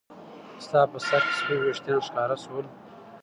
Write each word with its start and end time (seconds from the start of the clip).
ستا 0.65 0.81
په 0.91 0.97
سر 1.07 1.21
کې 1.27 1.33
سپین 1.39 1.57
ويښتان 1.61 1.99
ښکاره 2.07 2.35
شول. 2.43 2.65